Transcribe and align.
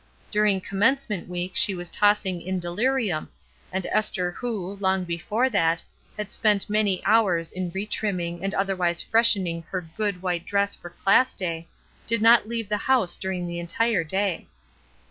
During 0.31 0.61
Commencement 0.61 1.29
week 1.29 1.51
she 1.53 1.75
was 1.75 1.87
tossing 1.91 2.41
m 2.41 2.57
delirium, 2.57 3.29
and 3.71 3.85
Esther 3.91 4.31
who, 4.31 4.75
long 4.79 5.03
before 5.03 5.47
that, 5.51 5.83
had 6.17 6.31
spent 6.31 6.67
many 6.67 7.05
hours 7.05 7.51
in 7.51 7.69
retrimming 7.71 8.39
and 8.43 8.55
otherwise 8.55 9.03
freshenmg 9.03 9.63
her 9.65 9.87
"good" 9.95 10.23
white 10.23 10.43
dress 10.43 10.71
DISCIPLINE 10.75 10.93
241 10.97 10.97
for 10.97 11.03
class 11.03 11.33
day, 11.35 11.67
did 12.07 12.23
not 12.23 12.49
leave 12.49 12.67
the 12.67 12.77
house 12.77 13.15
during 13.15 13.45
the 13.45 13.59
entire 13.59 14.03
day. 14.03 14.47